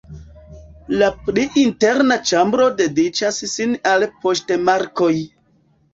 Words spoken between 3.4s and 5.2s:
sin al poŝtmarkoj.